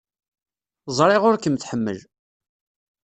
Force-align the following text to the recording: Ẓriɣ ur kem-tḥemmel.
Ẓriɣ 0.97 1.21
ur 1.29 1.35
kem-tḥemmel. 1.39 1.99